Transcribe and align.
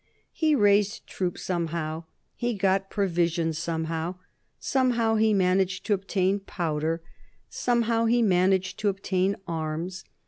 He 0.31 0.55
raised 0.55 1.05
troops 1.05 1.43
somehow; 1.43 2.05
he 2.35 2.55
got 2.55 2.89
provisions 2.89 3.59
somehow; 3.59 4.15
somehow 4.59 5.13
he 5.13 5.31
managed 5.31 5.85
to 5.85 5.93
obtain 5.93 6.39
powder; 6.39 7.03
somehow 7.51 8.05
he 8.05 8.23
managed 8.23 8.79
to 8.79 8.89
obtain 8.89 9.35
arms. 9.47 10.03